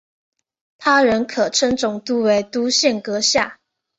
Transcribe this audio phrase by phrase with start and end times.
[0.79, 3.59] 他人可称总督为督宪阁下。